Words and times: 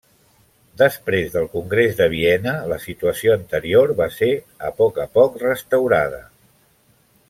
Després 0.81 1.27
del 1.35 1.45
Congrés 1.57 1.93
de 1.99 2.07
Viena, 2.15 2.55
la 2.73 2.81
situació 2.87 3.37
anterior 3.37 3.95
va 4.03 4.11
ser 4.19 4.33
a 4.71 4.75
poc 4.83 5.03
a 5.09 5.11
poc 5.19 5.41
restaurada. 5.49 6.25